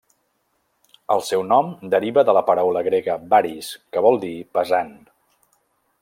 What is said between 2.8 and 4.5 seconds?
grega baris, que vol dir